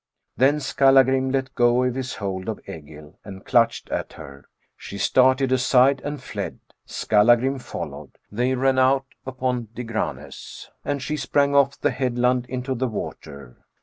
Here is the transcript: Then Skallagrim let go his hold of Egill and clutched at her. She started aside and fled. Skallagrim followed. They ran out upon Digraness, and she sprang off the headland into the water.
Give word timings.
Then 0.35 0.59
Skallagrim 0.59 1.29
let 1.29 1.53
go 1.53 1.83
his 1.83 2.15
hold 2.15 2.49
of 2.49 2.59
Egill 2.67 3.19
and 3.23 3.45
clutched 3.45 3.87
at 3.91 4.13
her. 4.13 4.45
She 4.75 4.97
started 4.97 5.51
aside 5.51 6.01
and 6.03 6.19
fled. 6.19 6.57
Skallagrim 6.87 7.59
followed. 7.59 8.17
They 8.31 8.55
ran 8.55 8.79
out 8.79 9.05
upon 9.27 9.67
Digraness, 9.75 10.71
and 10.83 11.03
she 11.03 11.17
sprang 11.17 11.53
off 11.53 11.79
the 11.79 11.91
headland 11.91 12.47
into 12.47 12.73
the 12.73 12.87
water. 12.87 13.57